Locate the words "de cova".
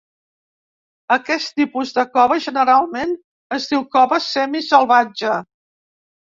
1.99-2.39